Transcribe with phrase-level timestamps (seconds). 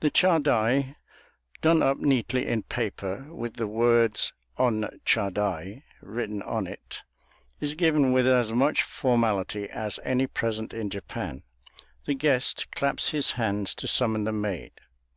[0.00, 0.96] The chadai,
[1.62, 7.02] done up neatly in paper, with the words On chadai written on it,
[7.60, 11.44] is given with as much formality as any present in Japan.
[12.06, 14.72] The guest claps his hands to summon the maid.